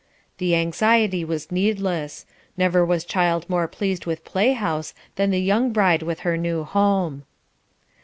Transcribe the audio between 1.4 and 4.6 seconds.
needless; never was child more pleased with play